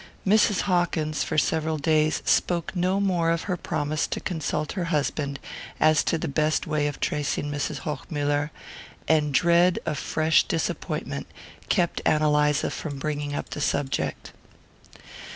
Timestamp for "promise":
3.55-4.07